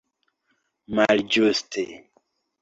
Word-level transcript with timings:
malĝuste 1.01 1.85